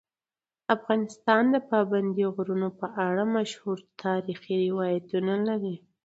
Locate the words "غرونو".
2.35-2.69